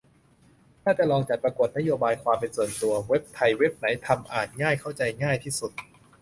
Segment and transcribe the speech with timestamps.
[0.85, 5.71] น่าจะลองจัดประกวด "นโยบายความเป็นส่วนตัว" เว็บไทย เว็บไหนทำอ่านง่ายเข้าใจง่ายที่สุด